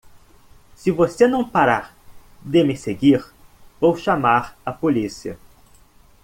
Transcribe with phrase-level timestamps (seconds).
[0.77, 1.95] Se você não parar
[2.41, 3.23] de me seguir,
[3.79, 5.37] vou chamar a polícia.